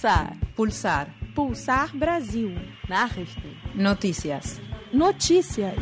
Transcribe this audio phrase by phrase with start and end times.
[0.00, 0.34] Pulsar.
[0.56, 1.14] Pulsar.
[1.34, 2.52] Pulsar Brasil.
[2.88, 3.54] Nachrichten.
[3.74, 4.58] Notícias.
[4.90, 5.76] Notícias.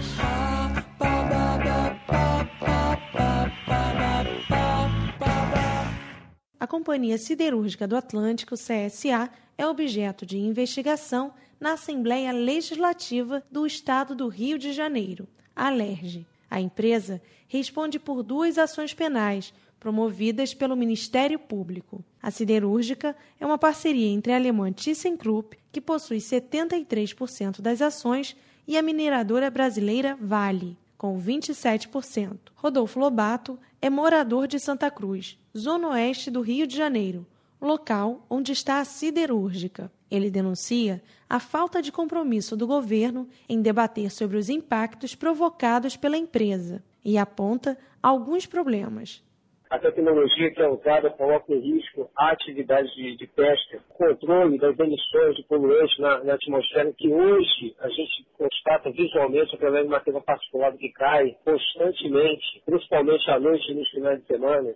[6.59, 14.17] A Companhia Siderúrgica do Atlântico, CSA, é objeto de investigação na Assembleia Legislativa do Estado
[14.17, 16.27] do Rio de Janeiro, a LERJ.
[16.51, 22.05] A empresa responde por duas ações penais promovidas pelo Ministério Público.
[22.23, 28.37] A siderúrgica é uma parceria entre a alemã ThyssenKrupp, que possui 73% das ações,
[28.67, 32.37] e a mineradora brasileira Vale, com 27%.
[32.55, 37.27] Rodolfo Lobato é morador de Santa Cruz, zona oeste do Rio de Janeiro,
[37.61, 39.91] local onde está a siderúrgica.
[40.11, 46.17] Ele denuncia a falta de compromisso do governo em debater sobre os impactos provocados pela
[46.17, 49.23] empresa e aponta alguns problemas
[49.71, 54.79] a tecnologia que é usada coloca em risco a atividade de, de pesca, controle das
[54.79, 60.23] emissões de poluentes na, na, atmosfera, que hoje a gente constata visualmente através de material
[60.23, 64.75] particulado que cai constantemente, principalmente à noite e nos finais de semana.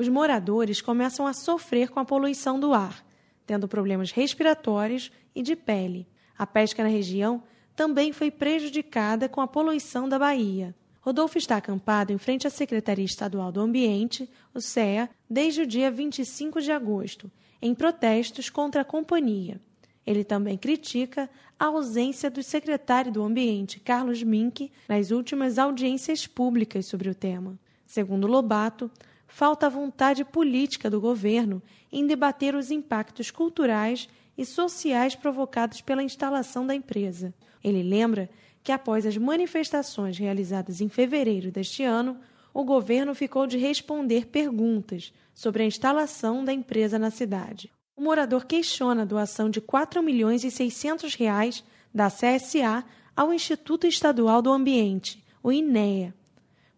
[0.00, 3.04] Os moradores começam a sofrer com a poluição do ar,
[3.44, 6.08] tendo problemas respiratórios e de pele.
[6.38, 7.42] A pesca na região
[7.76, 10.74] também foi prejudicada com a poluição da Bahia.
[11.02, 15.90] Rodolfo está acampado em frente à Secretaria Estadual do Ambiente, o CEA, desde o dia
[15.90, 19.60] 25 de agosto, em protestos contra a companhia.
[20.06, 26.86] Ele também critica a ausência do secretário do Ambiente, Carlos Mink, nas últimas audiências públicas
[26.86, 27.58] sobre o tema.
[27.84, 28.90] Segundo Lobato,
[29.30, 36.66] falta vontade política do governo em debater os impactos culturais e sociais provocados pela instalação
[36.66, 37.32] da empresa.
[37.62, 38.28] Ele lembra
[38.62, 42.18] que, após as manifestações realizadas em fevereiro deste ano,
[42.52, 47.70] o governo ficou de responder perguntas sobre a instalação da empresa na cidade.
[47.96, 51.64] O morador questiona a doação de 4 milhões e 600 reais
[51.94, 52.84] da CSA
[53.16, 56.14] ao Instituto Estadual do Ambiente, o INEA.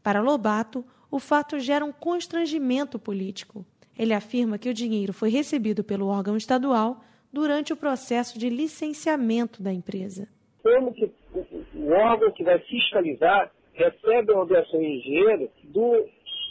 [0.03, 3.67] Para Lobato, o fato gera um constrangimento político.
[3.99, 9.63] Ele afirma que o dinheiro foi recebido pelo órgão estadual durante o processo de licenciamento
[9.63, 10.27] da empresa.
[10.63, 11.13] Como que
[11.75, 16.07] o órgão que vai fiscalizar recebe uma obrigação em dinheiro do,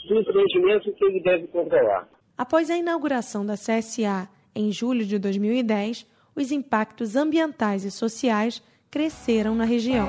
[0.07, 2.07] do empreendimento que ele deve controlar.
[2.37, 6.05] Após a inauguração da CSA em julho de 2010,
[6.35, 8.61] os impactos ambientais e sociais
[8.91, 10.07] cresceram na região.